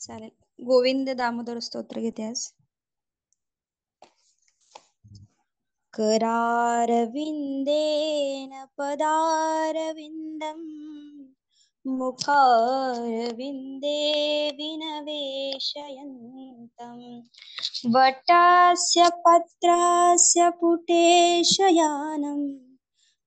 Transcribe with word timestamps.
चालेल. 0.00 0.30
गोविंद 0.64 1.10
दामोदर 1.10 1.60
स्तोत्र 1.60 2.00
घेते 2.00 2.22
आज. 2.22 2.52
करारविन्देन 5.94 8.66
पदारविन्दम् 8.78 10.62
मुखारविन्दे 11.86 14.50
विनवेशयन्तम् 14.50 17.22
वटस्य 17.96 19.08
पत्रस्य 19.08 20.50
पुटेशयानम् 20.50 22.71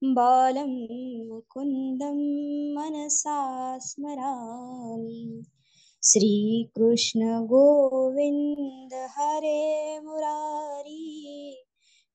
बालं 0.04 1.28
मुकुन्दं 1.28 2.76
मनसा 2.76 3.78
स्मरामि। 3.78 5.46
श्रीकृष्ण 6.04 7.46
गोविन्द 7.46 8.94
हरे 8.94 10.00
मुरारी, 10.00 11.58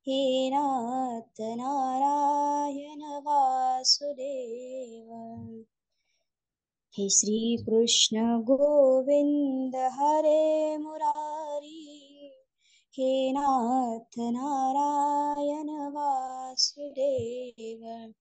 हे 0.09 0.51
नाथ 0.51 1.41
नारायण 1.41 3.03
वासुदेव। 3.03 5.65
हे 6.98 7.09
श्रीकृष्ण 7.09 8.41
गोविन्द 8.41 9.77
हरे 9.77 10.78
मुरारी। 10.78 11.49
हे 12.92 13.32
नाथ 13.32 14.18
नारायण 14.18 15.70
वासुदेव। 15.70 18.12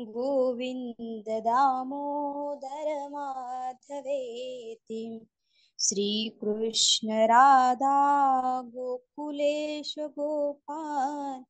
गोविन्द 0.00 1.28
दामोदर 1.28 3.08
माधवेति। 3.08 5.26
श्रीकृष्ण 5.80 7.12
राधा 7.12 8.62
गोकुलेश 8.62 9.94
गोपाल। 9.98 11.44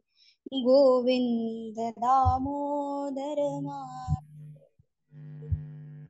गोविन्द 0.54 1.94
दामोदर 1.98 3.36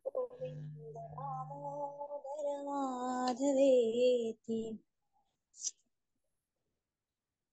गोविन्द 0.06 0.98
दामोदर 0.98 2.09
माधवेति 2.64 4.60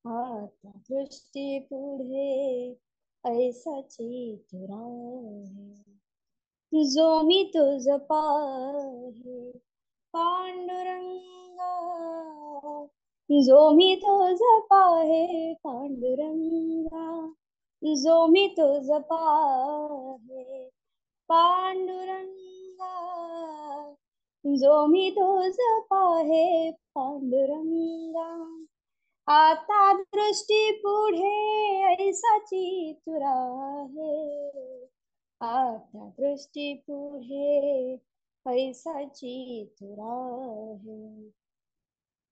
आता 0.06 0.71
दृष्टी 0.89 1.59
पुढे 1.59 2.74
ऐसाची 3.25 4.45
तुरा 4.51 5.01
जो 6.74 7.21
मी 7.21 7.51
तुझ 7.56 7.89
पाहे, 7.89 9.51
पांडुरंगा। 10.13 11.12
जो 13.31 13.71
मी 13.71 13.95
तुझ 13.95 14.38
पाहे, 14.42 15.53
पांडुरंगा। 15.53 17.33
जो 17.83 18.27
मी 18.27 18.48
तुझ 18.48 18.89
पाहे, 18.92 20.69
पांडुरंगा। 21.30 22.31
जो 24.45 24.86
मी 24.86 25.12
तुझ 25.12 25.56
पाहे, 25.62 26.71
पांडुरंगा। 26.71 28.65
आता 29.28 29.94
दृष्टी 29.94 30.72
पुढे 30.84 31.30
ऐसाची 31.94 32.94
तुरा 33.06 33.36
आता 35.42 36.08
दृष्टी 36.20 36.74
पुढे 36.88 37.96
पैसाची 38.46 39.66
तुरा 39.80 40.16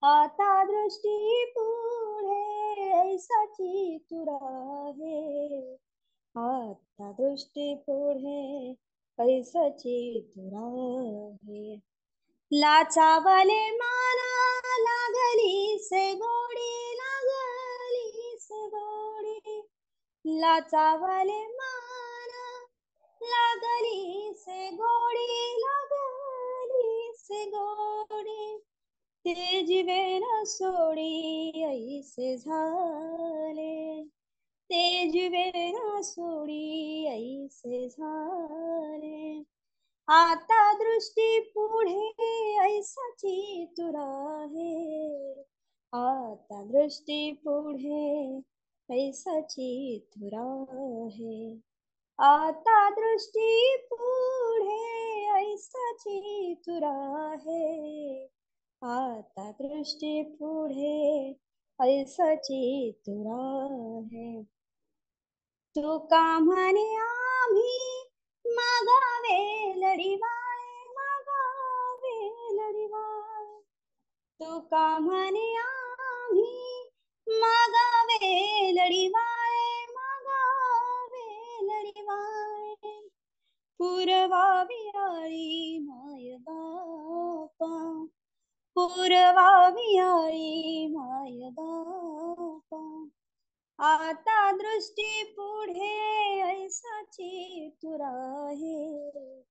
आता 0.03 0.63
दृष्टी 0.63 1.45
पुढे 1.57 2.89
ऐसाची 2.93 3.97
तुरा 4.11 4.37
आता 6.35 7.11
दृष्टी 7.11 7.73
पुढे 7.87 8.73
पैसाची 9.19 10.19
तुरा 10.35 10.65
आहे 11.25 11.75
लाचावले 12.51 13.61
माना 13.71 14.29
लागली 14.79 15.77
से 15.81 16.13
गोडी 16.15 16.78
लाचावले 20.37 21.47
मान 21.47 22.29
लागली 23.21 24.33
से 24.37 24.71
गोडी 24.71 25.57
लागली 25.59 27.11
से 27.15 27.45
गोडी. 27.45 28.57
ते 29.25 29.61
जीवे 29.61 30.19
न 30.19 30.43
सोडी 30.45 31.63
ऐसे 31.63 32.37
झाले. 32.37 34.03
ते 34.69 35.07
जीवे 35.09 35.71
न 35.75 36.01
सोडी 36.01 37.05
ऐसे 37.05 37.87
झाले. 37.89 39.43
आता 40.07 40.73
दृष्टी 40.73 41.39
पुढे 41.39 42.19
ऐसाची 42.59 43.65
तुरा 43.77 44.39
आहे. 44.43 45.31
आता 45.93 46.63
दृष्टी 46.63 47.31
पुढे 47.33 48.41
ऐसाची 48.89 49.97
तुरा 50.13 50.45
आहे 51.05 51.59
आता 52.19 52.77
दृष्टी 52.89 53.75
पुढे 53.89 54.77
ऐसाची 55.33 56.53
तुरा 56.65 56.93
आहे 57.25 58.25
आता 58.81 59.49
दृष्टी 59.51 60.21
पुढे 60.31 61.33
ऐसाची 61.79 62.91
तुरा 63.07 63.37
आहे 63.97 64.41
तुका 65.75 66.23
म्हणे 66.39 66.87
आम्ही 66.97 67.77
मागावे 68.45 69.39
लढिवाळे 69.79 70.85
मागावे 70.89 72.17
लढिवाळे 72.55 73.59
तुका 74.39 74.87
म्हणे 74.99 75.48
आळी 85.19 85.79
माय 85.79 86.35
बापा, 86.37 87.71
पुरवावी 88.75 89.97
आळी 89.99 90.87
माय 90.87 91.49
बापा। 91.49 92.81
आता 93.79 94.51
दृष्टी 94.51 95.23
पुढे 95.37 96.41
ऐसाची 96.41 97.69
तुरा 97.83 98.09
आहे 98.47 99.41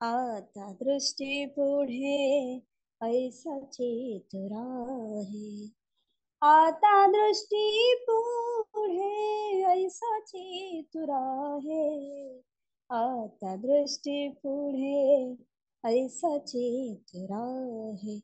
आता 0.00 0.72
दृष्टी 0.72 1.46
पुढे 1.46 2.60
ऐसाची 3.00 4.18
तुरा 4.32 4.64
आहे 5.18 5.68
आता 6.42 7.06
दृष्टी 7.06 7.94
पुढे 8.08 9.62
ऐसाची 9.72 10.82
तुरा 10.94 11.22
आहे 11.54 12.28
आता 12.90 13.54
दृष्टी 13.56 14.28
पुढे 14.42 15.34
ऐसाची 15.84 16.94
तुरा 17.08 17.40
आहे 17.88 18.18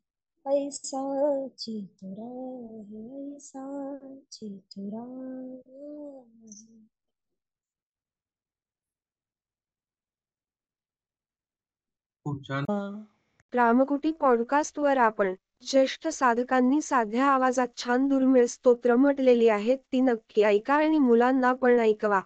ऐसाची 0.46 1.80
तुरा 2.02 2.28
आहे 2.28 3.34
ऐसाची 3.36 4.48
तुरा 4.72 5.02
आहे. 5.02 6.84
खूप 12.26 12.42
छान. 12.48 12.64
रामकुटी 13.52 14.10
पॉडकास्टवर 14.20 14.96
आपण 14.98 15.34
ज्येष्ठ 15.66 16.08
साधकांनी 16.08 16.80
साध्या 16.82 17.26
आवाजात 17.26 17.68
छान 17.76 18.08
दुर्मिळ 18.08 18.46
स्तोत्र 18.46 18.96
म्हटलेली 18.96 19.48
आहेत 19.48 19.78
ती 19.92 20.00
नक्की 20.00 20.42
ऐका 20.42 20.74
आणि 20.74 20.98
मुलांना 20.98 21.52
पण 21.52 21.80
ऐकवा. 21.80 22.20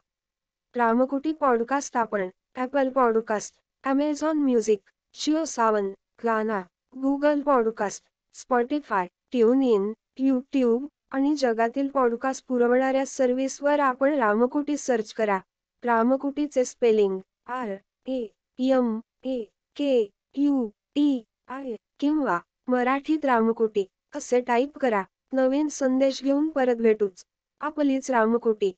रामकुटी 0.78 1.32
पॉडकास्ट 1.32 1.97
आपण 1.97 2.28
Apple 2.56 2.88
podcast 2.88 3.54
Amazon 3.85 4.38
music 4.38 4.90
Jio 5.14 5.44
Saavn 5.44 5.88
Gaana 6.25 6.61
Google 6.97 7.40
podcast 7.40 8.04
Spotify 8.35 9.06
tune 9.32 9.62
in 9.62 9.92
YouTube 10.18 10.87
आणि 11.11 11.35
जगातील 11.37 11.88
पॉडकास्ट 11.88 12.44
पुरवणाऱ्या 12.49 13.04
सर्व्हिसवर 13.06 13.80
आपण 13.80 14.14
रामकुटी 14.14 14.76
सर्च 14.76 15.12
करा. 15.12 15.38
रामकुटीचे 15.82 16.64
spelling 16.64 17.18
R 17.47 17.75
A 18.06 18.26
M 18.58 18.99
A 19.25 19.42
K 19.76 20.11
U 20.37 20.68
T 20.94 21.25
आय 21.49 21.75
किंवा 22.00 22.38
मराठीत 22.68 23.25
रामकोटी 23.25 23.85
असे 24.16 24.40
टाईप 24.40 24.78
करा. 24.78 25.02
नवीन 25.32 25.68
संदेश 25.68 26.23
घेऊन 26.23 26.49
परत 26.49 26.76
भेटूच. 26.76 27.25
आपलीच 27.61 28.11
रामकोटी. 28.11 28.73